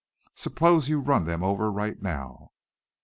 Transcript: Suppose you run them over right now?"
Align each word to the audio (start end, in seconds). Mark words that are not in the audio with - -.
Suppose 0.33 0.89
you 0.89 0.99
run 0.99 1.25
them 1.25 1.43
over 1.43 1.71
right 1.71 2.01
now?" 2.01 2.53